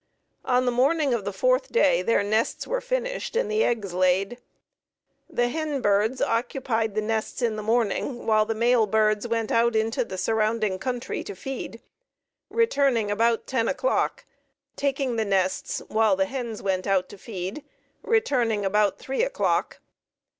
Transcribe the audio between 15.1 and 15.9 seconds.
the nests,